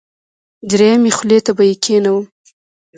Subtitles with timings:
[0.69, 2.25] دریمې خولې ته به یې کېنوم.